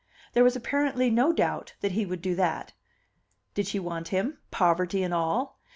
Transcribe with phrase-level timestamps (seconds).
[0.33, 2.73] There was apparently no doubt that he would do that.
[3.53, 5.59] Did she want him, poverty and all?